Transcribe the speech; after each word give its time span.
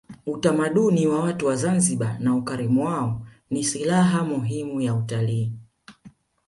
utamaduni 0.25 1.07
wa 1.07 1.19
watu 1.23 1.45
wa 1.45 1.55
zanzibar 1.55 2.19
na 2.19 2.35
ukarimu 2.35 2.85
wao 2.85 3.21
ni 3.49 3.63
silaha 3.63 4.23
muhimu 4.25 4.81
ya 4.81 4.95
utalii 4.95 5.51